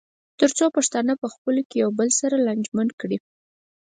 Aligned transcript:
تر 0.39 0.49
څو 0.57 0.65
پښتانه 0.77 1.13
پخپلو 1.23 1.61
کې 1.69 1.77
د 1.77 1.81
یو 1.83 1.91
بل 1.99 2.09
سره 2.19 2.35
لانجمن 2.45 2.87
کړي. 2.99 3.17